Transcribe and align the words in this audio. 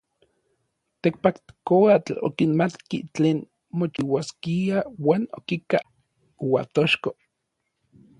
Tekpatkoatl 1.03 2.15
okimatki 2.29 2.99
tlen 3.13 3.37
mochiuaskia 3.77 4.81
uan 5.09 5.23
okika 5.41 5.83
Uatochko. 6.49 7.15